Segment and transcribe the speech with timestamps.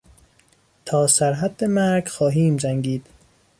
[0.85, 3.05] تا سر حد مرگ خواهیم جنگید.